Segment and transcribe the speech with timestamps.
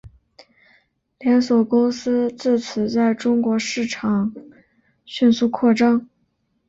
[1.19, 4.33] 连锁公司自此在中国市场
[5.05, 6.09] 迅速扩张。